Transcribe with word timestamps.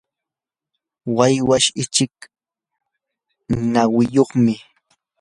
waywash 1.17 1.67
ichik 1.83 2.15
nawiyuqmi. 3.71 4.53